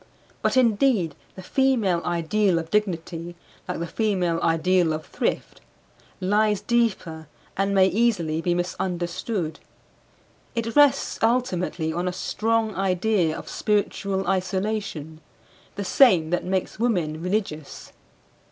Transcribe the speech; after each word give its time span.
But 0.41 0.57
indeed 0.57 1.13
the 1.35 1.43
female 1.43 2.01
ideal 2.03 2.57
of 2.57 2.71
dignity, 2.71 3.35
like 3.67 3.77
the 3.77 3.85
female 3.85 4.39
ideal 4.41 4.93
of 4.93 5.05
thrift, 5.05 5.61
lies 6.19 6.59
deeper 6.59 7.27
and 7.55 7.75
may 7.75 7.85
easily 7.85 8.41
be 8.41 8.55
misunderstood. 8.55 9.59
It 10.55 10.75
rests 10.75 11.19
ultimately 11.21 11.93
on 11.93 12.07
a 12.07 12.13
strong 12.13 12.73
idea 12.73 13.37
of 13.37 13.47
spiritual 13.47 14.27
isolation; 14.27 15.21
the 15.75 15.85
same 15.85 16.31
that 16.31 16.45
makes 16.45 16.79
women 16.79 17.21
religious. 17.21 17.91